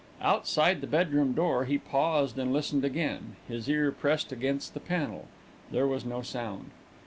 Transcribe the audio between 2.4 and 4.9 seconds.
listened again, his ear pressed against the